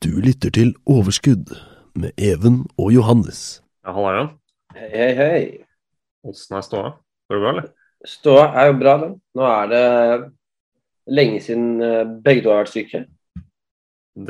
[0.00, 1.50] Du lytter til Overskudd
[1.92, 3.60] med Even og Johannes.
[3.84, 4.30] Ja, halla Jan.
[4.72, 5.42] Hei, hei.
[6.24, 6.92] Åssen er ståa?
[7.28, 7.66] Går det bra, eller?
[8.08, 9.12] Ståa er jo bra, den.
[9.36, 9.82] Nå er det
[11.18, 13.02] lenge siden eh, begge to har vært syke.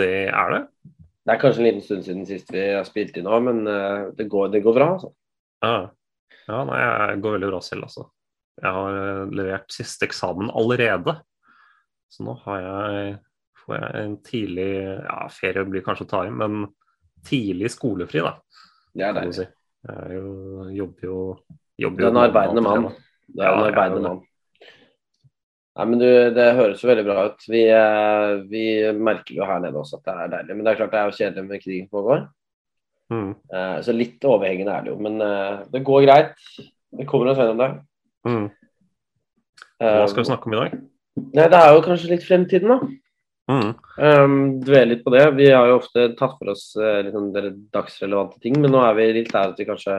[0.01, 0.61] Det er det.
[0.91, 4.11] Det er kanskje en liten stund siden sist vi har spilt inn nå, men eh,
[4.19, 4.93] det går, det går bra.
[4.97, 5.15] altså.
[5.63, 5.75] Ja.
[6.51, 8.09] ja, nei, jeg går veldig bra selv, altså.
[8.59, 11.21] Jeg har eh, levert siste eksamen allerede.
[12.11, 13.19] Så nå har jeg
[13.69, 14.69] en tidlig
[15.05, 16.67] Ja, ferie blir kanskje å ta i, men
[17.27, 18.35] tidlig skolefri, da.
[18.95, 19.35] Det er deilig.
[19.35, 19.47] si.
[19.89, 21.19] Jeg jo, jobber jo
[21.81, 22.89] jobber Du er en arbeidende mann.
[23.31, 24.21] Det er en Ja, arbeidende mann.
[25.79, 27.45] Nei, men du, Det høres jo veldig bra ut.
[27.49, 30.57] Vi, eh, vi merker jo her nede også at det er deilig.
[30.57, 32.29] Men det er klart det er jo kjedelig med krigen som pågår.
[33.11, 34.99] Mm, Eh, Så litt overhengende er det jo.
[34.99, 36.35] Men eh, det går greit.
[36.93, 37.71] Det kommer oss gjennom det.
[38.27, 38.51] mm.
[39.81, 40.75] Hva skal vi snakke om i dag?
[41.35, 42.79] Nei, Det er jo kanskje litt fremtiden, da.
[43.51, 43.71] Mm,
[44.01, 45.27] Um, dvele litt på det.
[45.37, 47.33] Vi har jo ofte tatt for oss uh, sånn
[47.75, 49.99] dagsrelevante ting, men nå er vi litt der at vi kanskje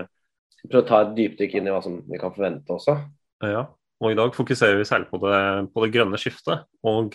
[0.63, 2.97] prøver å ta et dypdykk inn i hva som vi kan forvente også.
[3.45, 3.67] ja.
[4.01, 5.41] Og i dag fokuserer vi særlig på det,
[5.75, 7.13] på det grønne skiftet, og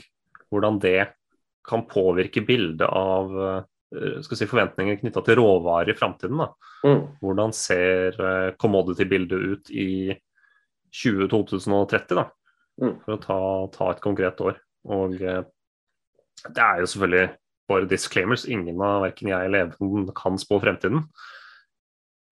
[0.55, 1.09] hvordan det
[1.67, 6.45] kan påvirke bildet av eh, skal si, forventninger knytta til råvarer i framtiden.
[6.87, 7.01] Mm.
[7.19, 10.15] Hvordan ser eh, commodity-bildet ut i
[10.95, 12.29] 2030, da?
[12.79, 12.95] Mm.
[13.03, 13.41] For å ta,
[13.75, 14.63] ta et konkret år.
[14.87, 15.19] Og
[16.45, 17.31] det er jo selvfølgelig
[17.71, 18.45] bare disclaimers.
[18.49, 21.07] Ingen av verken jeg eller Even kan spå fremtiden.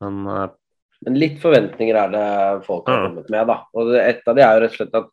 [0.04, 0.46] Men uh,
[1.04, 2.28] Men litt forventninger er det
[2.64, 3.46] folk har kommet med.
[3.50, 3.58] da.
[3.76, 5.08] Og Et av de er jo rett og slett at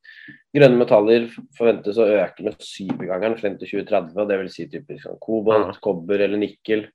[0.55, 4.17] grønne metaller forventes å øke med syvgangeren frem til 2030.
[4.21, 5.79] og Det vil si typisk sånn kobolt, Ja.
[5.83, 6.85] kobber eller nikkel.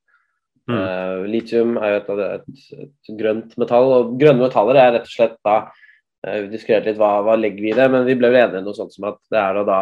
[0.67, 0.79] Mm.
[0.81, 3.93] Uh, litium er jo et, det, et, et grønt metall.
[3.99, 5.59] og Grønne metaller er rett og slett da
[6.27, 8.63] eh, Vi diskuterte litt hva, hva legger vi i det, men vi ble vel enige
[8.65, 9.81] om noe sånt som at det er da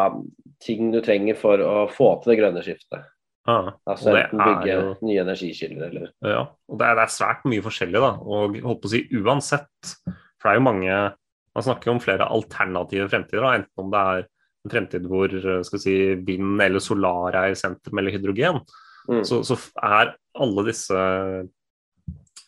[0.61, 3.03] ting du trenger for å få til det grønne skiftet.
[3.47, 7.43] ja, Altså enten bygge jo- nye energikilder eller Ja, og det er, det er svært
[7.45, 8.11] mye forskjellig, da.
[8.21, 11.13] Og holdt på å si uansett, for det er jo mange
[11.55, 13.53] Man snakker jo om flere alternative fremtider, da.
[13.55, 14.25] enten om det er
[14.65, 15.29] en fremtid hvor
[15.63, 18.59] skal vi si, vind eller solar er i sentrum, eller hydrogen.
[19.07, 19.21] Mm.
[19.23, 21.47] Så, så er alle disse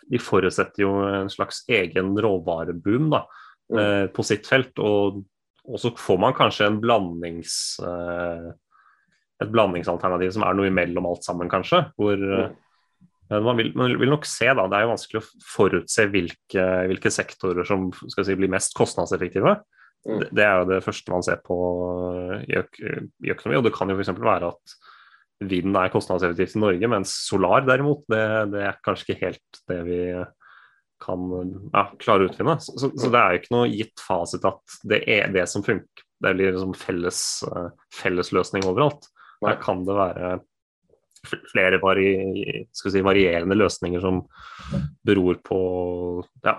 [0.10, 3.26] De forutsetter jo en slags egen råvareboom da,
[3.72, 3.78] Mm.
[3.80, 4.78] eh, på sitt felt.
[4.80, 5.24] Og,
[5.68, 7.58] og så får man kanskje en blandings...
[7.84, 8.48] Eh,
[9.38, 11.84] et blandingsalternativ som er noe imellom alt sammen, kanskje.
[12.00, 12.48] Hvor eh,
[13.30, 14.66] men man vil, man vil nok se, da.
[14.66, 19.58] Det er jo vanskelig å forutse hvilke, hvilke sektorer som skal si, blir mest kostnadseffektive.
[20.08, 20.22] Mm.
[20.22, 21.58] Det, det er jo det første man ser på
[22.48, 22.80] i, øk,
[23.28, 23.60] i økonomi.
[23.60, 24.14] Og det kan jo f.eks.
[24.16, 24.78] være at
[25.52, 28.24] vind er kostnadseffektivt i Norge, mens solar derimot, det,
[28.56, 30.00] det er kanskje ikke helt det vi
[31.04, 31.28] kan
[31.74, 32.58] ja, klare å utvinne.
[32.64, 35.64] Så, så, så det er jo ikke noe gitt fasit at det er det som
[35.66, 36.04] funker.
[36.18, 37.20] Det blir liksom felles,
[37.52, 39.06] eh, felles løsning overalt.
[39.46, 40.32] Her kan det være
[41.52, 42.08] flere vari,
[42.74, 44.24] si, varierende løsninger som
[45.06, 45.60] beror på
[46.46, 46.56] ja,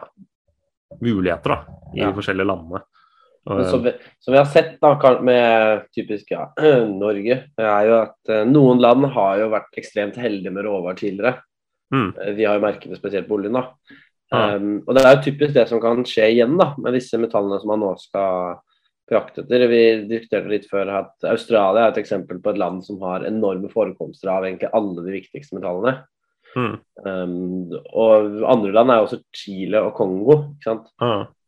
[1.02, 1.58] muligheter da,
[1.94, 2.10] i Ja.
[2.10, 2.84] de forskjellige landene.
[3.48, 4.92] Som vi, som vi har sett da,
[5.24, 6.50] med typisk ja,
[7.02, 11.38] Norge, er jo at eh, noen land har jo vært ekstremt heldige med råvarer tidligere.
[11.94, 12.10] Mm.
[12.20, 13.56] Eh, Vi har jo merket det spesielt på oljen.
[13.56, 13.70] da.
[14.28, 17.60] Um, og Det er jo typisk det som kan skje igjen da, med disse metallene
[17.62, 18.58] som man nå skal
[19.08, 19.64] jakte etter.
[19.70, 23.70] Vi diskuterte litt før at Australia er et eksempel på et land som har enorme
[23.72, 26.02] forekomster av egentlig alle de viktigste metallene.
[26.56, 30.34] mm, Um, og andre land er jo også Chile og Kongo.
[30.56, 30.86] ikke sant?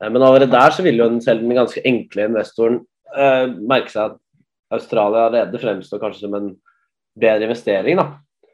[0.03, 2.87] Eh, Men allerede der så vil jo den, selv den ganske enkle investoren
[3.17, 4.19] uh, merke seg at
[4.71, 6.53] Australia allerede fremstår kanskje som en
[7.19, 7.97] bedre investering.
[7.97, 8.07] da.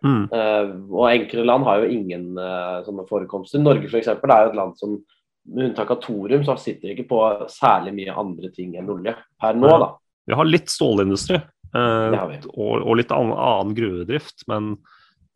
[0.05, 3.63] Mm, Eh, og enkelte land har jo ingen eh, sånne forekomster.
[3.63, 4.11] Norge f.eks.
[4.13, 4.99] er jo et land som
[5.47, 7.21] med unntak av thorium så sitter ikke på
[7.53, 9.71] særlig mye andre ting enn olje per nå.
[9.83, 9.93] Da.
[10.27, 12.17] Vi har litt stålindustri eh,
[12.51, 14.75] og, og litt annen, annen gruvedrift, men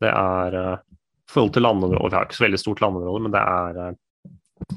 [0.03, 0.83] det er eh,
[1.31, 3.97] forhold til landområdet, Vi har ikke så veldig stort landområde, men det er eh,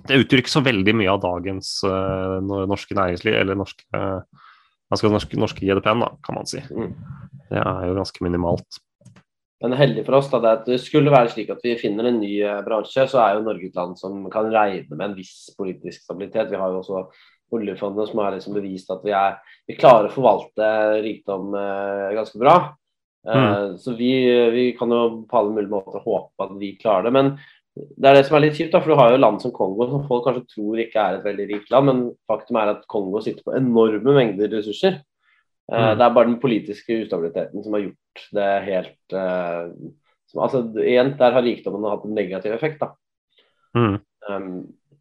[0.08, 2.38] det utgjør ikke så veldig mye av dagens eh,
[2.70, 3.84] norske næringsliv, eller norske,
[4.88, 6.62] altså norske, norske GDP-en, da, kan man si.
[6.70, 6.94] Mm.
[7.50, 8.80] Det er jo ganske minimalt.
[9.62, 12.18] Men heldig for oss da, det at det skulle være slik at vi finner en
[12.20, 15.52] ny eh, bransje, så er jo Norge et land som kan regne med en viss
[15.58, 16.50] politisk stabilitet.
[16.50, 17.04] Vi har jo også
[17.54, 19.36] oljefondet som har liksom bevist at vi, er,
[19.68, 20.70] vi klarer å forvalte
[21.04, 22.56] rikdom eh, ganske bra.
[23.24, 23.78] Mm.
[23.80, 24.10] Så vi,
[24.52, 27.12] vi, kan jo på alle mulige måter håpe at vi klarer det.
[27.14, 27.30] Men
[27.74, 29.86] det er det som er litt kjipt, da, for du har jo land som Kongo
[29.88, 33.22] som folk kanskje tror ikke er et veldig rikt land, men faktum er at Kongo
[33.24, 35.00] sitter på enorme mengder ressurser.
[35.72, 35.98] Eh, mm.
[35.98, 39.70] Det er bare den politiske ustabiliteten som har gjort det helt uh,
[40.30, 42.82] som, altså, igjen, Der har rikdommen hatt en negativ effekt.
[42.82, 42.92] da.
[43.76, 43.96] Mm.
[44.28, 44.50] Um,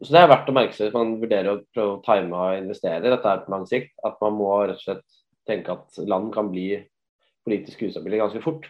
[0.04, 2.58] så Det er verdt å merke seg hvis man vurderer å prøve å time og
[2.60, 3.94] investere dette er på lang sikt.
[4.06, 6.78] At man må rett og slett tenke at land kan bli
[7.44, 8.68] politisk ustabile ganske fort.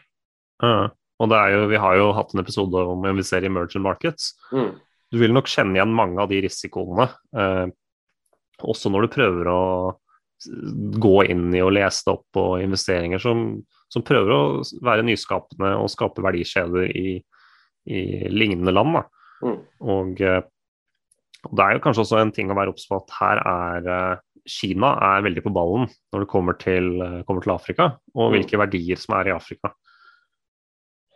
[0.64, 0.94] Mm.
[1.22, 3.86] Og det er jo, Vi har jo hatt en episode om å investere i emergent
[3.86, 4.34] markets.
[4.52, 4.74] Mm.
[5.14, 7.06] Du vil nok kjenne igjen mange av de risikoene,
[7.38, 7.68] eh,
[8.66, 9.60] også når du prøver å
[11.04, 13.46] gå inn i og lese det opp på investeringer som,
[13.92, 14.44] som, prøver å
[14.86, 17.18] være nyskapende og skape verdikjeder i,
[17.90, 18.02] i
[18.32, 19.00] lignende land.
[19.44, 19.58] Mm.
[19.94, 20.42] Og, eh,
[21.44, 23.90] og, Det er jo kanskje også en ting å være obs på at her er
[23.96, 28.28] eh, Kina er veldig på ballen når det kommer til, eh, kommer til Afrika, og
[28.28, 28.34] mm.
[28.38, 29.72] hvilke verdier som er i Afrika.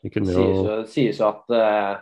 [0.07, 0.83] Det jo...
[0.88, 1.97] sies jo at, uh,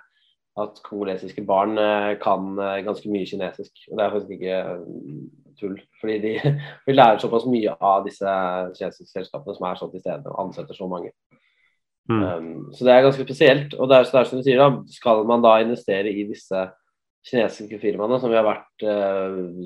[0.56, 3.74] at kongolesiske barn uh, kan uh, ganske mye kinesisk.
[3.90, 4.60] og Det er faktisk ikke
[5.60, 5.76] tull.
[6.02, 6.34] Fordi de
[6.88, 8.36] de lærer såpass mye av disse
[8.78, 11.12] kinesiske selskapene som er så til stede og ansetter så mange.
[12.08, 12.22] Mm.
[12.22, 13.74] Um, så det er ganske spesielt.
[13.74, 16.68] og det er, det er som du sier da, Skal man da investere i disse
[17.26, 18.84] kinesiske firmaene, som vi har vært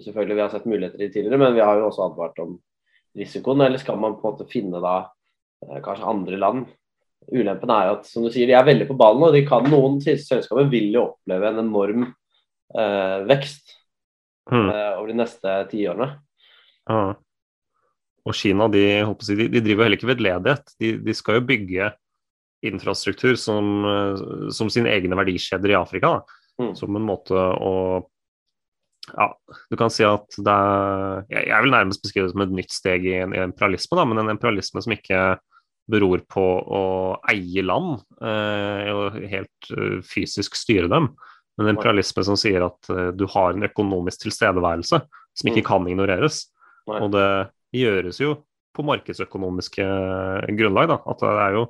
[0.06, 2.54] selvfølgelig vi har sett muligheter i tidligere, men vi har jo også advart om
[3.20, 4.94] risikoen, eller skal man på en måte finne da
[5.84, 6.70] kanskje andre land
[7.30, 10.00] Ulempen er at som du sier, de er veldig på ballen, og de kan, noen
[10.02, 13.76] selskaper vil jo oppleve en enorm eh, vekst
[14.52, 14.70] mm.
[14.70, 16.10] eh, over de neste tiårene.
[16.90, 17.02] Ja.
[18.30, 18.84] Og Kina de,
[19.30, 20.74] de, de, driver heller ikke vedledighet.
[20.82, 21.92] De, de skal jo bygge
[22.66, 24.24] infrastruktur som, eh,
[24.56, 26.20] som sine egne verdikjeder i Afrika.
[26.60, 26.74] Mm.
[26.76, 27.76] Som en måte å
[29.10, 29.26] ja,
[29.72, 32.74] du kan si at det er Jeg, jeg vil nærmest beskrive det som et nytt
[32.76, 35.22] steg i en, i en imperialisme, da, men en imperialisme som ikke
[35.90, 36.84] beror på å
[37.32, 41.10] eie land eh, og helt uh, fysisk styre dem.
[41.58, 45.70] Men en imperialisme som sier at uh, du har en økonomisk tilstedeværelse som ikke mm.
[45.70, 46.44] kan ignoreres.
[46.90, 47.28] Og det
[47.76, 48.36] gjøres jo
[48.76, 49.86] på markedsøkonomiske
[50.58, 50.90] grunnlag.
[50.92, 51.00] Da.
[51.10, 51.66] At det er jo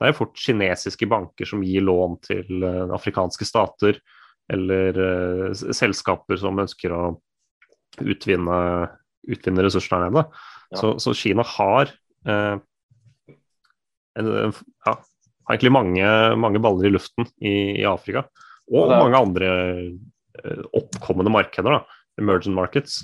[0.00, 4.00] det er fort kinesiske banker som gir lån til afrikanske stater,
[4.52, 4.98] eller
[5.54, 7.02] selskaper som ønsker å
[8.02, 8.58] utvinne,
[9.30, 10.24] utvinne ressursene der nede.
[10.74, 11.94] Så, så, Kina har
[14.16, 14.94] ja,
[15.50, 18.24] egentlig mange, mange, baller i luften i, i Afrika.
[18.72, 19.50] Og er, mange andre
[20.40, 21.80] uh, oppkommende markeder.
[21.80, 23.02] da, Emergent markets.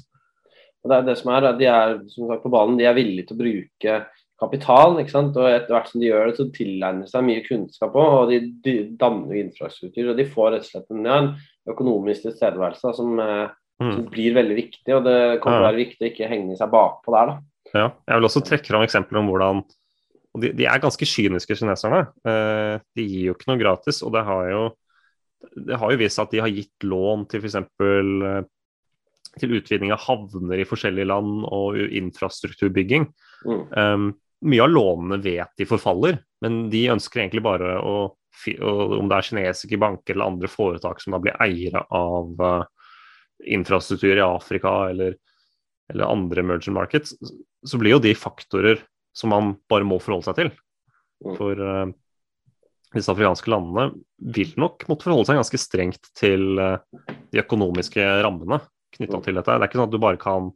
[0.80, 3.36] Det er det som er, De er som sagt på ballen, de er villige til
[3.36, 3.96] å bruke
[4.40, 4.98] kapital.
[5.00, 5.36] ikke sant?
[5.36, 8.14] og Etter hvert som de gjør det, så tilegner de seg mye kunnskap òg.
[8.22, 10.12] og de, de danner infrastruktur.
[10.12, 13.52] og De får rett og slett en, ja, en økonomisk tilstedeværelse som, eh,
[13.82, 13.92] mm.
[13.92, 14.96] som, blir veldig viktig.
[14.96, 17.34] og Det kommer til å være viktig å ikke henge seg bakpå der.
[17.34, 17.38] da.
[17.70, 19.62] Ja, jeg vil også trekke fram eksempler om hvordan
[20.30, 22.04] og de, de, er ganske kyniske, kineserne.
[22.28, 24.00] Eh, de gir jo ikke noe gratis.
[24.06, 24.62] Og det har jo,
[25.66, 27.58] det har jo vist at de har gitt lån til f.eks.
[27.58, 28.40] Eh,
[29.38, 33.04] til utvinning av havner i forskjellige land og infrastrukturbygging.
[33.46, 33.60] Mm.
[33.70, 34.08] Um,
[34.50, 39.24] mye av lånene vet de forfaller, men de ønsker egentlig bare å Om det er
[39.26, 42.62] kinesiske banker eller andre foretak som da blir eiere av uh,
[43.44, 45.18] infrastruktur i Afrika eller,
[45.92, 47.12] eller andre emerging markets,
[47.66, 48.80] så blir jo de faktorer
[49.16, 50.50] som man bare må forholde seg til.
[51.24, 51.34] Mm.
[51.36, 51.90] For uh,
[52.94, 53.90] disse afrikanske landene
[54.34, 56.78] vil nok måtte forholde seg ganske strengt til uh,
[57.30, 58.60] de økonomiske rammene
[58.96, 59.24] knytta mm.
[59.26, 59.54] til dette.
[59.54, 60.50] Det er ikke sånn at du bare kan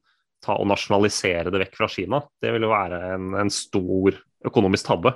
[0.45, 2.21] ta og nasjonalisere det vekk fra Kina.
[2.43, 5.15] Det vil jo være en, en stor økonomisk tabbe.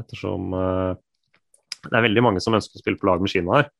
[0.00, 0.92] Ettersom uh,
[1.86, 3.72] det er veldig mange som ønsker å spille på lag med Kina her.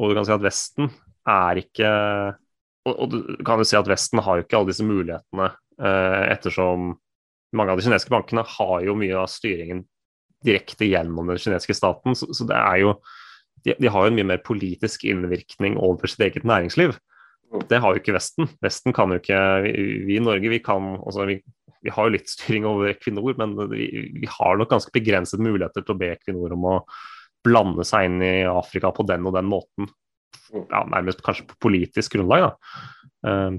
[0.00, 0.88] Og du kan si at Vesten
[1.28, 1.88] er ikke
[2.88, 5.52] og, og du kan jo si at Vesten har jo ikke alle disse mulighetene
[6.32, 6.96] ettersom
[7.56, 9.84] mange av de kinesiske bankene har jo mye av styringen
[10.44, 12.16] direkte gjennom den kinesiske staten.
[12.18, 12.96] Så, så det er jo
[13.62, 16.96] de, de, har jo en mye mer politisk innvirkning over sitt eget næringsliv.
[17.68, 18.48] Det har jo ikke Vesten.
[18.64, 19.72] Vesten kan jo ikke Vi,
[20.08, 21.38] vi i Norge vi kan altså vi,
[21.84, 23.88] vi, har jo litt styring over Equinor, men vi,
[24.22, 26.76] vi har nok ganske begrensede muligheter til å be Equinor om å
[27.44, 29.90] blande seg inn i Afrika på den og den måten.
[30.52, 32.48] Ja, nærmest kanskje på politisk grunnlag.
[32.48, 33.50] da.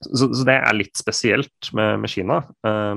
[0.00, 2.40] Så, så, det er litt spesielt med, med Kina.
[2.64, 2.96] Uh,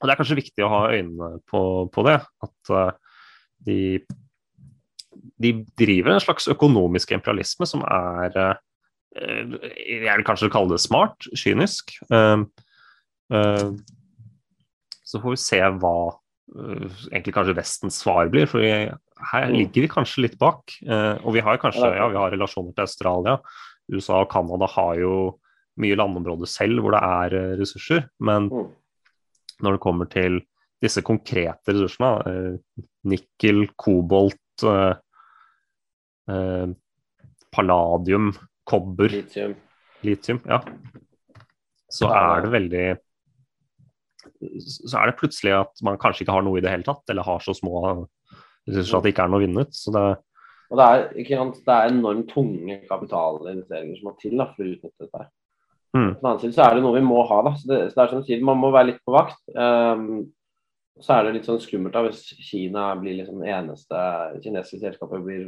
[0.00, 1.62] og det er kanskje viktig å ha øynene på,
[1.94, 2.18] på det.
[2.44, 3.22] At uh,
[3.64, 3.78] de,
[5.40, 8.54] de, driver en slags økonomisk imperialisme som er uh,
[9.14, 11.94] Jeg vil kanskje kalle det smart, kynisk.
[15.04, 15.98] så får vi se hva
[17.12, 18.50] egentlig kanskje Vestens svar blir.
[18.50, 19.54] For her mm.
[19.54, 20.74] ligger vi kanskje litt bak.
[21.22, 23.38] og vi har kanskje ja, vi har relasjoner til Australia.
[23.94, 25.14] USA og Canada har jo
[25.80, 28.08] mye landområder selv hvor det er eh, ressurser.
[28.22, 28.66] Men mm.
[29.66, 30.40] når det kommer til
[30.84, 34.94] disse konkrete ressursene, eh, nikkel, kobolt, eh,
[37.54, 38.32] palladium,
[38.64, 39.54] kobber, Litium.
[40.02, 40.62] litium, ja,
[41.92, 42.84] så er det veldig
[44.64, 47.24] Så er det plutselig at man kanskje ikke har noe i det hele tatt, eller
[47.24, 47.82] har så små
[48.64, 49.76] ressurser at det ikke er noe vunnet.
[49.76, 50.02] Så det,
[50.72, 54.72] Og det er, sant, det er enormt tunge kapitalinvesteringer som må til da, for å
[54.72, 55.26] utnytte dette.
[55.94, 56.08] Mm.
[56.14, 57.36] På den annen side så er det noe vi må ha.
[57.46, 59.38] da, så det, så det er som sier, Man må være litt på vakt.
[59.54, 60.24] Um,
[61.02, 64.00] så er det litt sånn skummelt da, hvis Kina blir liksom eneste
[64.42, 65.46] kinesiske selskapet blir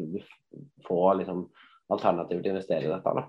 [0.86, 1.44] få liksom,
[1.90, 3.16] alternativer til å investere i dette.
[3.18, 3.26] da.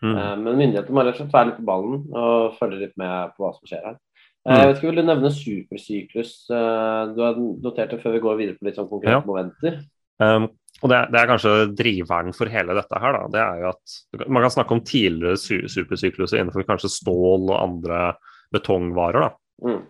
[0.00, 0.16] mm.
[0.16, 3.36] Uh, Men myndighetene må rett og slett være litt på ballen og følge litt med
[3.36, 4.00] på hva som skjer her.
[4.44, 4.56] Mm.
[4.58, 6.32] Jeg vet ikke, Vil du nevne supersyklus?
[6.48, 9.24] Du har notert det før vi går videre på litt sånn konkrete Ja.
[9.24, 9.78] momenter.
[10.20, 10.50] Um,
[10.82, 13.16] og det det er kanskje driveren for hele dette her.
[13.16, 13.28] Da.
[13.32, 17.60] Det er jo at Man kan snakke om tidligere su supersykluser innenfor kanskje stål og
[17.62, 18.00] andre
[18.52, 19.28] betongvarer.
[19.28, 19.30] da.
[19.64, 19.82] Mm.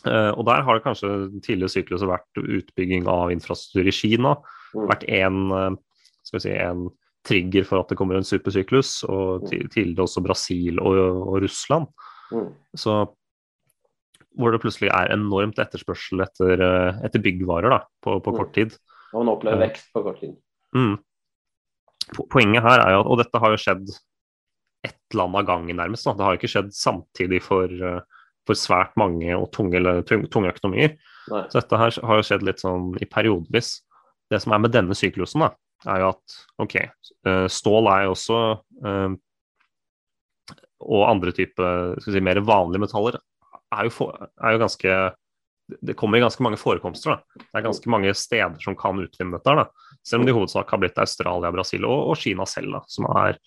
[0.00, 1.10] Uh, og der har det kanskje
[1.44, 4.34] tidligere sykluser vært utbygging av infrastruktur i Kina.
[4.74, 4.88] Mm.
[4.88, 5.70] Vært en, eh,
[6.24, 6.88] skal vi si, en
[7.26, 9.04] trigger for at det kommer en supersyklus.
[9.04, 10.96] Og tidligere også Brasil og,
[11.28, 11.86] og Russland.
[12.32, 12.48] Mm.
[12.74, 13.00] Så
[14.38, 18.36] hvor det plutselig er enormt etterspørsel etter, eh, etter byggvarer da, på, på Mm.
[18.38, 18.76] kort tid.
[19.12, 20.36] Og man opplever vekst på kort tid.
[20.76, 20.96] Mm.
[22.30, 23.92] Poenget her er jo at Og dette har jo skjedd
[24.86, 26.06] ett land av gangen, nærmest.
[26.06, 26.14] Da.
[26.16, 28.00] Det har jo ikke skjedd samtidig for, eh,
[28.46, 30.96] for svært mange og tunge, eller tung- tunge økonomier.
[31.28, 31.42] Nei.
[31.50, 33.82] Så dette her har jo skjedd litt sånn i periodevis.
[34.30, 35.50] Det som er med denne syklusen, da,
[35.86, 38.38] er jo at OK, eh, stål er jo også
[38.84, 39.16] eh,
[40.80, 43.18] Og andre typer si, mer vanlige metaller
[43.70, 44.94] er jo, for, er jo ganske
[45.80, 47.10] Det kommer i ganske mange forekomster.
[47.10, 47.40] da.
[47.40, 49.54] Det er ganske mange steder som kan utvinne dette.
[49.56, 49.66] da.
[50.04, 53.08] Selv om det i hovedsak har blitt Australia, Brasil og, og Kina selv, da, som
[53.10, 53.38] er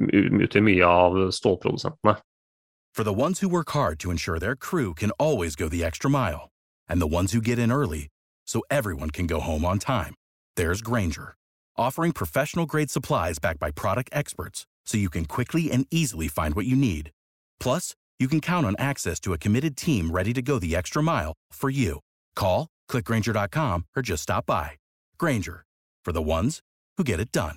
[0.00, 2.16] utgjør mye av stålprodusentene.
[2.92, 6.10] For the ones who work hard to ensure their crew can always go the extra
[6.10, 6.50] mile,
[6.88, 8.08] and the ones who get in early
[8.46, 10.14] so everyone can go home on time,
[10.56, 11.34] there's Granger,
[11.76, 16.54] offering professional grade supplies backed by product experts so you can quickly and easily find
[16.54, 17.02] what you.
[17.60, 21.02] Plus, you can count on access to a committed team ready to go the extra
[21.02, 22.00] mile for you.
[22.36, 24.72] Call, clickgranger.com, or just stop by.
[25.18, 25.64] Granger,
[26.04, 26.60] for the ones
[26.98, 27.56] who get it done.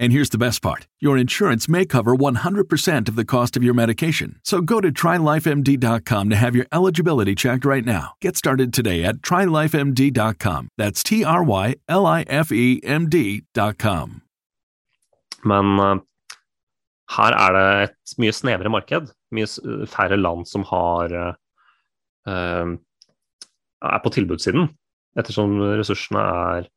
[0.00, 3.74] And here's the best part your insurance may cover 100% of the cost of your
[3.74, 4.40] medication.
[4.44, 8.14] So go to trylifemd.com to have your eligibility checked right now.
[8.20, 10.68] Get started today at trylifemd.com.
[10.78, 14.22] That's T R Y L I F E M D.com.
[15.44, 15.98] Men uh,
[17.16, 19.12] her er det et mye snevere marked.
[19.32, 19.46] Mye
[19.88, 21.12] færre land som har
[22.28, 22.72] eh,
[23.82, 24.68] er på tilbudssiden,
[25.18, 26.68] ettersom ressursene er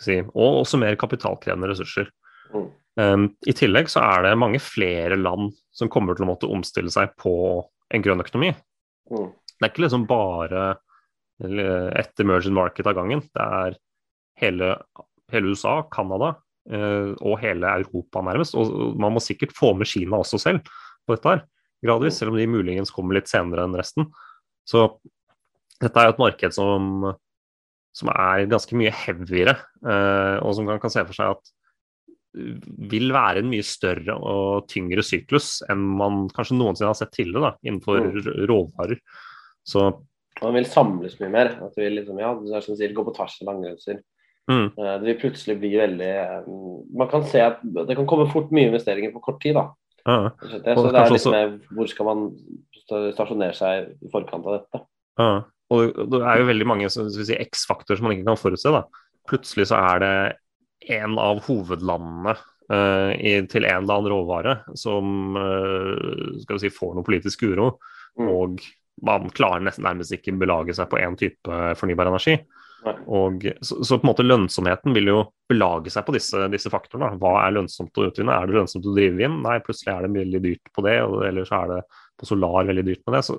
[0.00, 2.10] si, Og også mer kapitalkrevende ressurser.
[2.54, 2.66] Mm.
[3.00, 6.92] Um, I tillegg så er det mange flere land som kommer til å måtte omstille
[6.94, 7.34] seg på
[7.94, 8.52] en grønn økonomi.
[9.10, 9.30] Mm.
[9.34, 10.74] Det er ikke liksom bare
[11.98, 13.24] ett emerging market av gangen.
[13.34, 13.76] Det er
[14.40, 14.70] hele,
[15.32, 16.36] hele USA, Canada
[16.70, 18.54] uh, og hele Europa nærmest.
[18.58, 20.62] Og man må sikkert få med Kina også selv
[21.04, 21.42] på dette her,
[21.84, 24.08] gradvis, selv om de muligens kommer litt senere enn resten.
[24.64, 24.86] Så
[25.82, 27.10] dette er jo et marked som,
[27.96, 31.52] som er ganske mye heavyere, eh, og som kan se for seg at
[32.34, 37.50] vil være en mye større og tyngre syklus enn man kanskje noensinne har sett tidligere
[37.50, 38.46] da, innenfor Mm.
[38.50, 38.98] råvarer.
[39.64, 40.02] Så
[40.42, 41.46] Man vil samles mye mer.
[41.62, 44.00] At det vil liksom, ja, det er som du sier, gå på tvers av landegrenser.
[44.50, 46.42] mm, Eh, Det vil plutselig bli veldig eh,
[46.98, 49.54] Man kan se at det kan komme fort mye investeringer på kort tid.
[49.54, 49.70] da.
[50.06, 50.74] ja, Så det er
[51.10, 52.36] litt også- med hvor skal man
[52.88, 54.86] stasjonere seg i forkant av dette.
[55.18, 55.42] ja.
[55.70, 58.70] Og det er jo veldig mange si, X-faktorer som man ikke kan forutse.
[58.70, 58.82] da.
[59.26, 60.36] Plutselig så er det
[60.92, 66.72] en av hovedlandene uh, i, til en eller annen råvare som uh, skal vi si,
[66.74, 67.74] får noe politisk uro,
[68.14, 68.28] Mm.
[68.30, 68.60] og
[69.02, 72.36] man klarer nesten nærmest ikke belage seg på én type fornybar energi.
[72.84, 77.16] Og, så, så, på en måte lønnsomheten vil jo belage seg på disse, disse faktorene.
[77.20, 78.36] Hva er lønnsomt å utvinne?
[78.36, 79.38] Er det lønnsomt å drive inn?
[79.44, 81.80] Nei, plutselig er det veldig dyrt på det, eller så er det
[82.20, 83.22] på solar veldig dyrt med det.
[83.26, 83.38] Så,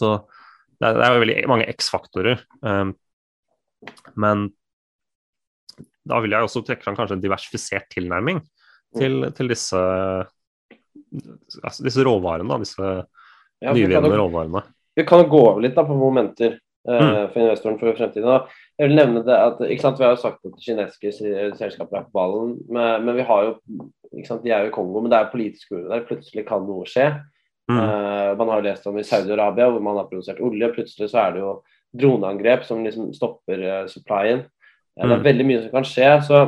[0.00, 2.42] så det, er, det er jo veldig mange X-faktorer.
[2.64, 2.94] Um,
[4.18, 4.48] men
[6.08, 8.40] da vil jeg også trekke fram kanskje en diversifisert tilnærming
[8.96, 9.82] til, til disse,
[11.62, 14.64] altså disse råvarene, da, disse ja, nyvinnende råvarene.
[14.98, 17.20] Vi kan jo gå over litt da, på momenter uh, mm.
[17.32, 18.26] for investoren for fremtiden.
[18.26, 18.64] Da.
[18.78, 21.12] Jeg vil nevne det at sant, Vi har jo sagt at kinesiske
[21.58, 23.56] selskaper er på ballen, men, men, vi har jo
[24.26, 26.06] sant, De er jo i Kongo, men det er politisk uro der.
[26.08, 27.10] Plutselig kan noe skje.
[27.68, 27.78] Mm.
[27.78, 30.72] Uh, man har jo lest om i Saudi-Arabia hvor man har produsert olje.
[30.74, 31.58] Plutselig så er det jo
[31.98, 34.46] droneangrep som liksom stopper uh, supplyen.
[34.98, 35.04] Uh.
[35.04, 35.28] Det er mm.
[35.28, 36.08] veldig mye som kan skje.
[36.28, 36.46] så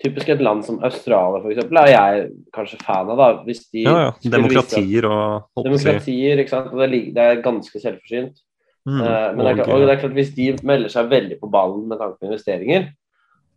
[0.00, 1.66] Typisk et land som Australia f.eks.
[1.76, 2.20] er jeg
[2.56, 3.18] kanskje fan av.
[3.20, 4.12] da, hvis de ja, ja.
[4.32, 6.70] Demokratier og Demokratier, ikke sant.
[6.72, 8.40] Og det det er ganske selvforsynt.
[8.88, 8.96] Mm.
[8.96, 11.50] Uh, men det er, klart, og det er klart hvis de melder seg veldig på
[11.52, 12.86] ballen med tanke på investeringer,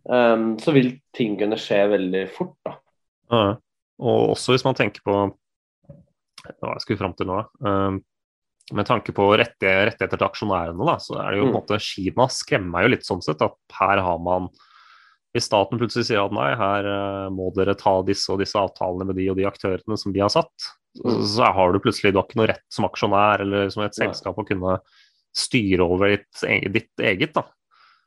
[0.04, 2.58] um, så vil ting kunne skje veldig fort.
[2.68, 2.76] da.
[3.32, 3.46] Ja.
[4.04, 5.16] Og også hvis man tenker på
[6.60, 7.40] Hva skal vi fram til nå?
[7.64, 8.02] Um,
[8.72, 11.58] med tanke på rettigheter til aksjonærene, da, så er det jo på en mm.
[11.60, 13.44] måte Kina skremmer jo litt sånn sett.
[13.44, 14.48] At her har man
[15.34, 19.08] hvis staten plutselig sier at nei, her uh, må dere ta disse og disse avtalene
[19.10, 20.68] med de og de aktørene som vi har satt,
[21.02, 21.24] mm.
[21.26, 24.38] så, har du plutselig du har ikke noe rett som aksjonær eller som et selskap
[24.38, 24.78] å kunne
[25.34, 27.34] styre over ditt, ditt eget.
[27.34, 27.48] da.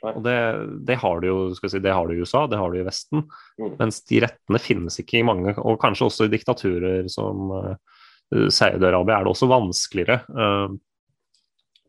[0.07, 0.39] Og det,
[0.87, 3.27] det, har du jo si, det har du i USA, det har du i Vesten.
[3.59, 3.75] Mm.
[3.81, 7.96] Mens de rettene finnes ikke i mange, og kanskje også i diktaturer som uh,
[8.33, 10.73] Saudi-Arabia er det også vanskeligere uh,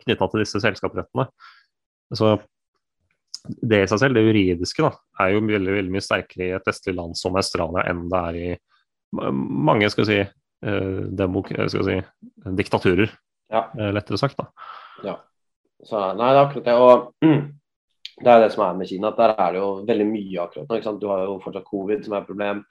[0.04, 1.28] knytta til disse selskapsrettene.
[2.16, 2.36] Så
[3.48, 4.92] det i seg selv, det juridiske, da,
[5.24, 8.40] er jo veldig, veldig mye sterkere i et vestlig land som Australia enn det er
[8.42, 8.50] i
[9.18, 11.96] mange skal si, eh, demok skal si,
[12.60, 13.14] diktaturer,
[13.52, 13.70] ja.
[13.80, 14.38] Eh, lettere sagt.
[14.38, 14.50] da.
[15.04, 15.16] Ja.
[15.84, 16.76] Så, nei, det er akkurat det.
[16.76, 17.46] Og mm,
[18.26, 20.74] det er det som er med Kina, at der er det jo veldig mye akkurat
[20.74, 20.98] nå.
[21.00, 22.64] Du har jo fortsatt covid som er et problem.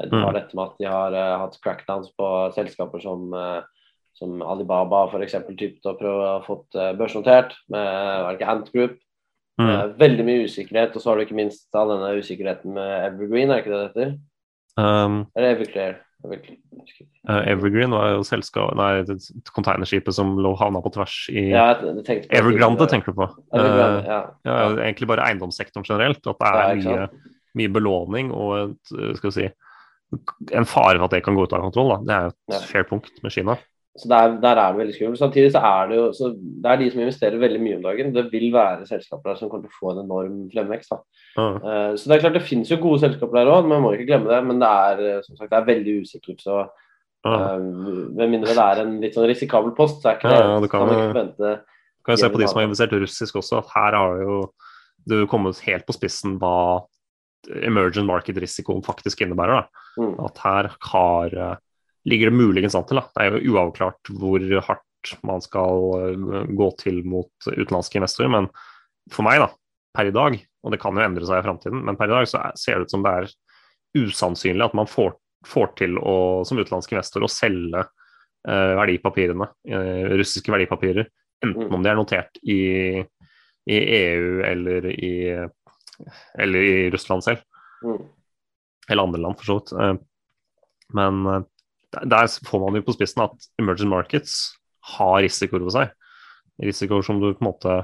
[0.00, 0.38] Eh, du har mm.
[0.38, 3.62] dette med at de har uh, hatt crackdowns på selskaper som, uh,
[4.18, 5.38] som Alibaba f.eks.
[5.54, 9.00] typet å prøve å få uh, børsnotert, med var det ikke Ant Group.
[9.54, 9.94] Mm.
[10.00, 13.62] Veldig mye usikkerhet, og så har du ikke minst all denne usikkerheten med Evergreen, er
[13.62, 14.16] ikke det det heter?
[14.74, 16.00] Um, Eller Everclear?
[17.28, 19.04] Evergreen var jo selskap, nei,
[19.54, 21.66] containerskipet som lå havna på tvers i ja,
[22.34, 23.28] Evergrande, tenker du på?
[23.52, 24.20] Evergrande, ja.
[24.48, 24.56] ja.
[24.86, 26.24] Egentlig bare eiendomssektoren generelt.
[26.26, 27.28] At det er mye,
[27.60, 29.50] mye, belåning og et, skal vi si,
[30.52, 31.94] en fare for at det kan gå ut av kontroll.
[31.94, 32.00] Da.
[32.04, 33.56] Det er jo et fair punkt med Kina.
[33.94, 35.20] Så der, der, er det veldig skummelt.
[35.20, 38.14] Samtidig så er det jo så det er de som investerer veldig mye om dagen.
[38.16, 40.96] Det vil være selskaper der som kommer til å få en enorm fremvekst.
[41.38, 41.44] Uh.
[41.62, 44.08] Uh, så det er klart det finnes jo gode selskaper der òg, man må ikke
[44.08, 44.40] glemme det.
[44.48, 46.42] Men det er eh, som sagt, det er veldig usikkert.
[46.42, 47.38] Så uh.
[48.18, 50.58] med mindre det er en litt sånn risikabel post, så er ikke det, ja, ja,
[50.66, 51.54] kan, kan, ikke forvente
[52.04, 54.40] kan jo se på de som har investert russisk også, at her har jo
[55.08, 56.84] du kommet helt på spissen hva
[57.62, 59.66] emergent market-risikoen faktisk innebærer.
[60.00, 60.16] Mm.
[60.26, 61.38] At her har
[62.04, 63.00] ligger det muligens an til.
[63.00, 63.08] Da.
[63.14, 68.32] Det er jo uavklart hvor hardt man skal eh, gå til mot utenlandske investorer.
[68.32, 68.50] Men
[69.12, 69.50] for meg, da,
[69.96, 72.30] per i dag, og det kan jo endre seg i framtiden, men per i dag
[72.30, 73.34] så ser det ut som det er
[73.94, 75.12] usannsynlig at man får,
[75.46, 76.16] får til å,
[76.48, 81.10] som utenlandsk investor å selge eh, verdipapirene, eh, russiske verdipapirer,
[81.44, 81.76] enten mm.
[81.76, 82.62] om de er notert i,
[83.68, 85.14] i EU eller i,
[86.38, 87.42] eller i Russland selv.
[87.84, 88.02] Mm.
[88.88, 89.72] Eller andre land, for så vidt.
[89.72, 89.94] Eh,
[90.94, 91.42] men eh,
[92.02, 94.54] der får man jo på spissen at emerging markets
[94.94, 95.92] har risikoer ved seg.
[96.62, 97.80] Risikoer som du på en måte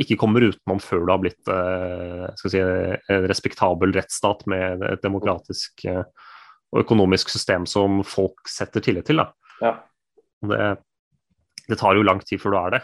[0.00, 5.84] ikke kommer utenom før du har blitt eh, si, en respektabel rettsstat med et demokratisk
[5.86, 9.22] og økonomisk system som folk setter tillit til.
[9.62, 9.76] Ja.
[10.42, 10.64] Det,
[11.68, 12.80] det, tar jo lang tid før du er det,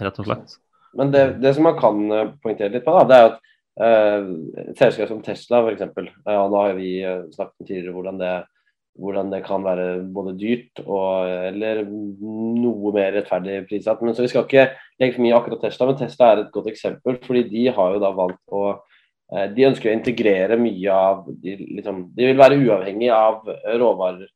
[0.00, 0.56] rett og slett.
[0.96, 2.00] Men det, det, som man kan
[2.42, 3.42] poengtere litt på, da, det er at
[3.76, 5.82] Uh, selskap som Tesla f.eks.
[6.24, 8.30] Uh, nå har vi uh, snakket tidligere hvordan det,
[8.96, 9.84] hvordan det kan være
[10.16, 14.00] både dyrt og eller noe mer rettferdig prissatt.
[14.00, 16.70] Men så Vi skal ikke legge for mye akkurat Tesla, men Tesla er et godt
[16.72, 17.20] eksempel.
[17.26, 18.62] fordi de har jo da valgt å
[19.26, 23.44] De ønsker å integrere mye av De, liksom, de vil være uavhengig av
[23.76, 24.28] råvarer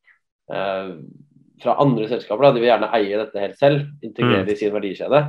[1.62, 2.44] fra andre selskaper.
[2.44, 2.52] Da.
[2.52, 4.50] De vil gjerne eie dette helt selv, integrere mm.
[4.50, 5.20] i sin verdikjede.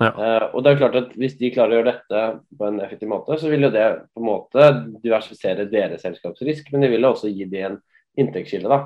[0.00, 0.08] Ja.
[0.16, 2.22] Uh, og det er klart at Hvis de klarer å gjøre dette
[2.56, 4.68] på en effektiv måte, så vil jo det på en måte
[5.02, 7.78] diversifisere deres selskapsrisk, men det vil også gi de en
[8.20, 8.72] inntektskilde.
[8.72, 8.80] da.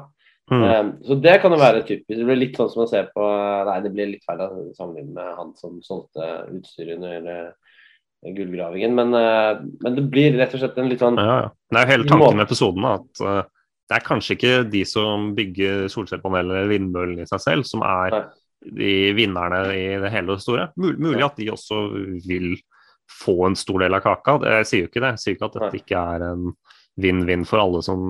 [0.51, 0.65] Mm.
[0.65, 2.19] Uh, så det kan jo være typisk.
[2.19, 3.31] Det blir litt sånn som å se på
[3.71, 7.77] Nei, det blir litt feil å sammenligne med han som solgte utstyret under uh,
[8.27, 11.51] gullgravingen, men, men, det blir rett og slett en litt sånn ja, ja.
[11.71, 13.21] Det er jo hele tanken med episoden at
[13.87, 18.17] det er kanskje ikke de som bygger solcellepaneler eller vindmøller i seg selv, som er
[18.77, 20.71] de vinnerne i det hele og store.
[20.81, 21.83] Mul mulig at de også
[22.27, 22.57] vil
[23.11, 24.39] få en stor del av kaka.
[24.59, 25.13] Jeg sier jo ikke det.
[25.15, 26.51] Jeg sier ikke at dette ikke er en
[27.01, 28.09] vinn-vinn for alle som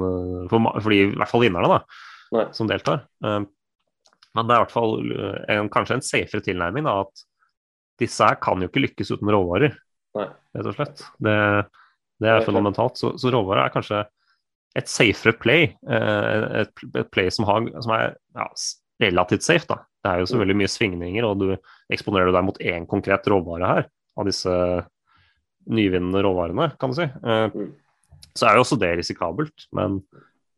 [0.51, 2.03] for, for de, I hvert fall vinnerne, da,
[2.37, 2.47] Nei.
[2.57, 3.05] som deltar.
[3.25, 3.43] Uh,
[4.37, 4.95] men det er i hvert fall
[5.53, 7.25] en, kanskje en safere tilnærming da, at
[8.01, 9.77] disse her kan jo ikke lykkes uten råvarer,
[10.19, 10.27] Nei.
[10.57, 11.05] rett og slett.
[11.25, 11.37] Det,
[12.23, 13.01] det er fundamentalt.
[13.01, 14.03] Så, så råvarer er kanskje
[14.77, 15.71] et safere play.
[15.89, 18.49] Et, et, play som, har, som er ja,
[19.07, 19.81] relativt safe, da.
[20.07, 21.49] Det er jo så veldig mye svingninger, og du
[21.93, 24.53] eksponerer deg mot én konkret råvare her, av disse
[25.67, 27.09] nyvinnende råvarene, kan du si.
[27.27, 27.51] Uh,
[28.39, 29.99] så er jo også det risikabelt, men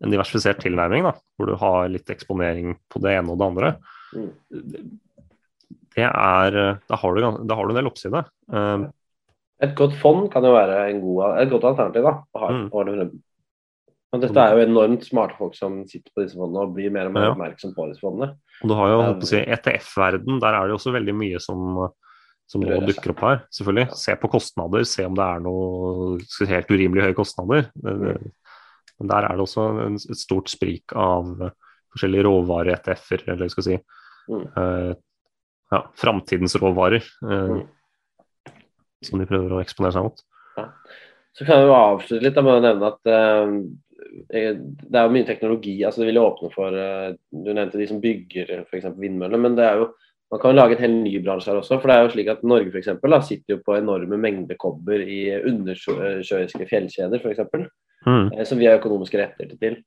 [0.05, 3.73] en diversifisert tilnærming, da, hvor du har litt eksponering på det ene og det andre,
[5.97, 6.55] det er
[6.89, 8.21] Da har du, da har du en del oppside.
[8.53, 8.87] Uh,
[9.65, 12.05] et godt fond kan jo være god, et godt alternativ.
[12.07, 13.09] da, å ha, mm.
[14.09, 17.11] Men dette er jo enormt smarte folk som sitter på disse fondene og blir mer
[17.11, 17.33] og mer ja.
[17.35, 18.31] oppmerksom på disse fondene.
[18.63, 21.41] Og du har jo holdt på å si, ETF-verden, der er det også veldig mye
[21.45, 21.83] som,
[22.49, 23.43] som nå dukker opp her.
[23.53, 23.91] selvfølgelig.
[23.91, 23.99] Ja.
[24.01, 27.69] Se på kostnader, se om det er noe helt urimelig høye kostnader.
[27.85, 28.31] Mm.
[28.99, 31.29] Men der er det også en, et stort sprik av
[31.93, 34.47] forskjellige råvare-ETF-er, eller skal si mm.
[34.57, 34.93] uh,
[35.75, 37.05] ja, framtidens råvarer.
[37.25, 38.55] Uh, mm.
[39.05, 40.25] Som de prøver å eksponere seg mot.
[40.57, 40.67] Ja.
[41.37, 43.53] Så kan vi jo avslutte litt med å nevne at uh,
[44.29, 45.75] det er jo mye teknologi.
[45.85, 48.87] altså Det vil åpne for Du nevnte de som bygger f.eks.
[48.97, 49.89] vindmøller, men det er jo
[50.31, 51.79] man kan lage en helt ny bransje her også.
[51.81, 54.59] for det er jo slik at Norge for eksempel, da, sitter jo på enorme mengder
[54.61, 58.33] kobber i undersjøiske fjellkjeder f.eks mm.
[58.37, 59.79] Eh, som vi har økonomiske rettigheter til.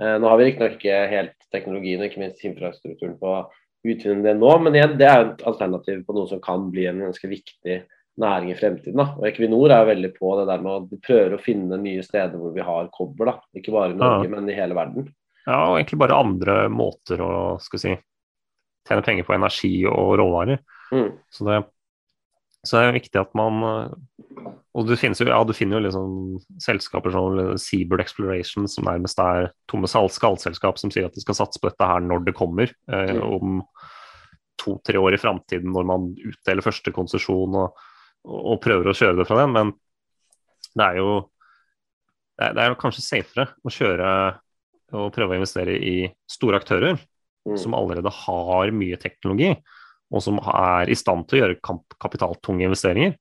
[0.00, 3.48] Eh, nå har vi riktignok ikke helt teknologien og ikke minst infrastrukturen på å
[3.90, 6.86] utvinne det nå, men igjen, det er jo et alternativ på noe som kan bli
[6.86, 7.80] en ganske viktig
[8.20, 8.98] næring i fremtiden.
[9.00, 9.08] Da.
[9.18, 12.54] Og Equinor er veldig på det der med å prøve å finne nye steder hvor
[12.54, 13.32] vi har kobber.
[13.32, 13.58] Da.
[13.60, 14.34] Ikke bare i Norge, ja.
[14.34, 15.10] men i hele verden.
[15.46, 17.96] Ja, og egentlig bare andre måter å skal si,
[18.88, 20.62] tjene penger på energi og råvarer.
[20.92, 21.10] Mm.
[21.32, 21.60] Så, det,
[22.62, 23.62] så det er viktig at man
[24.70, 26.10] og du, jo, ja, du finner jo liksom
[26.62, 31.58] selskaper som Seabird Exploration, som nærmest er tomme skallselskap som sier at de skal satse
[31.58, 32.70] på dette her når det kommer.
[32.86, 33.24] Eh, mm.
[33.26, 33.64] om
[34.60, 37.80] to-tre år i framtiden, når man utdeler første konsesjon og,
[38.28, 39.54] og, prøver å kjøre det fra den.
[39.56, 39.72] Men
[40.76, 41.12] det er jo
[42.38, 44.10] det er, det er kanskje safere å kjøre
[44.96, 45.96] og prøve å investere i
[46.30, 47.56] store aktører mm.
[47.60, 49.52] som allerede har mye teknologi,
[50.10, 53.14] og som er i stand til å gjøre kapitaltunge investeringer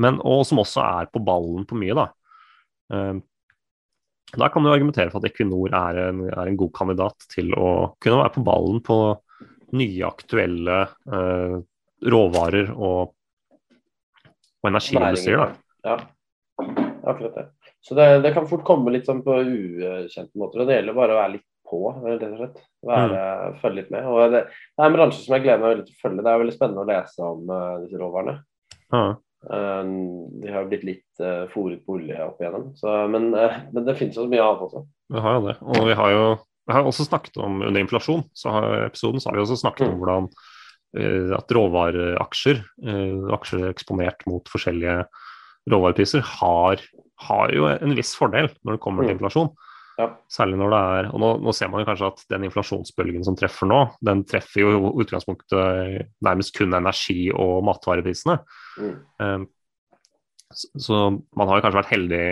[0.00, 1.96] men, og som også er på ballen på mye.
[1.96, 2.06] Da
[2.94, 3.20] uh,
[4.38, 7.96] Da kan du argumentere for at Equinor er en, er en, god kandidat til å
[8.00, 8.98] kunne være på ballen på
[9.76, 11.56] nye, aktuelle uh,
[12.10, 13.14] råvarer og,
[14.60, 15.54] og energiindustrier.
[15.86, 15.96] Ja,
[16.60, 17.46] akkurat det.
[17.80, 20.62] Så det, det, kan fort komme litt sånn på ukjente måter.
[20.62, 22.60] og Det gjelder bare å være litt på, rett og slett.
[22.86, 23.56] Være, mm.
[23.62, 24.10] Følge litt med.
[24.10, 26.26] Og det, det, er en bransje som jeg gleder meg veldig til å følge.
[26.26, 28.36] Det er veldig spennende å lese om uh, disse råvarene.
[28.96, 29.10] Ah.
[29.40, 29.94] Um,
[30.42, 32.68] de har blitt litt uh, fòret på olje opp igjennom.
[32.76, 34.84] Så, men, uh, men, det finnes jo mye annet også.
[35.14, 35.56] Vi har jo det.
[35.64, 36.24] Og vi har jo
[36.68, 39.88] vi har også snakket om under inflasjon, så har episoden så har vi også snakket
[39.88, 39.94] mm.
[39.94, 40.26] om hvordan
[40.90, 42.62] at råvareaksjer,
[43.36, 45.04] aksjer eksponert mot forskjellige
[45.70, 46.82] råvarepriser, har,
[47.26, 49.18] har, jo en viss fordel når det kommer til mm.
[49.18, 49.52] inflasjon.
[50.00, 50.08] Ja.
[50.32, 53.36] Særlig når det er Og nå, nå, ser man jo kanskje at den inflasjonsbølgen som
[53.36, 58.38] treffer nå, den treffer jo utgangspunktet nærmest kun energi- og matvareprisene.
[58.80, 58.94] Mm.
[59.20, 59.48] Um,
[60.50, 61.02] så
[61.38, 62.24] man har jo kanskje vært heldig,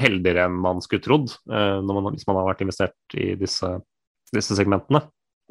[0.00, 3.74] heldigere enn man skulle trodd uh, man, hvis man har vært investert i disse,
[4.32, 5.02] disse segmentene.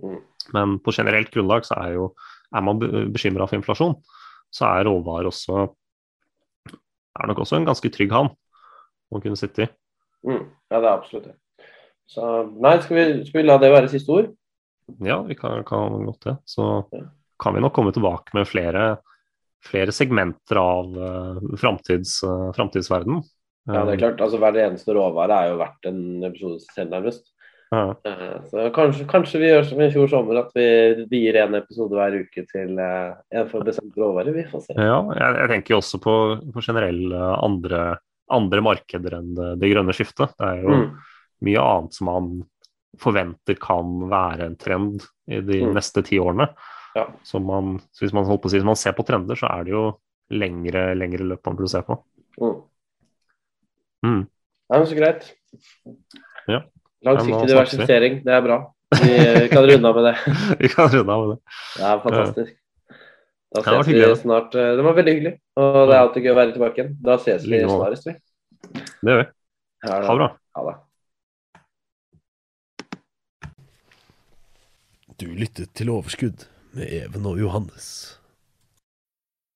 [0.02, 0.17] Mm.
[0.56, 2.12] Men på generelt grunnlag så er, jo,
[2.56, 2.80] er man
[3.12, 3.98] bekymra for inflasjon,
[4.54, 5.66] så er råvarer også
[7.18, 8.32] er nok også en ganske trygg havn
[9.12, 9.70] å kunne sitte i.
[10.28, 10.44] Mm.
[10.72, 11.36] Ja, det er absolutt det.
[12.08, 12.26] Så
[12.64, 14.30] nei, skal vi, skal vi la det være siste ord?
[15.04, 16.36] Ja, vi kan, kan godt det.
[16.48, 17.04] Så ja.
[17.42, 18.86] kan vi nok komme tilbake med flere,
[19.66, 23.20] flere segmenter av uh, framtids, uh, framtidsverden.
[23.68, 24.24] Ja, det er klart.
[24.24, 27.34] altså Hver eneste råvare er jo verdt en episode selv, nærmest.
[27.73, 27.84] Ja.
[28.08, 30.67] Uh, så kanskje, kanskje, vi gjør som i fjor sommer, at vi,
[31.12, 34.32] vi gir en episode hver uke til uh, en for bestemt råvare.
[34.36, 34.77] Vi får se.
[34.77, 36.15] Ja, jeg, jeg tenker også på,
[36.56, 37.84] på generelle andre,
[38.32, 40.36] andre markeder enn det, det grønne skiftet.
[40.39, 40.89] Det er jo mm
[41.39, 42.30] mye annet som man
[42.97, 45.73] forventer kan være en trend i de mm.
[45.75, 46.47] neste ti årene.
[46.95, 47.06] Ja.
[47.23, 49.49] Så, man, så, hvis man, holdt på å si, hvis man ser på trender, så
[49.51, 49.84] er det jo
[50.34, 51.99] lengre, lengre løp man burde se på.
[52.41, 52.56] Mm.
[54.08, 54.23] Mm.
[54.67, 55.30] Ja, men så greit.
[56.49, 56.63] Ja.
[57.06, 58.58] Langsiktig diversifisering, det er bra.
[58.98, 60.16] Vi kan runde av med det.
[60.62, 61.60] vi kan runde av med det.
[61.76, 62.56] Det er fantastisk.
[63.56, 64.52] Da ses vi snart.
[64.52, 66.98] Det var veldig hyggelig, og det er alltid gøy å være tilbake igjen.
[67.06, 68.18] Da ses vi snarest, vi.
[68.74, 69.30] Det gjør vi.
[69.88, 70.30] Ha det bra.
[70.58, 70.76] Ha det.
[75.18, 76.46] Du lyttet til Overskudd
[76.78, 78.18] med Even og Johannes.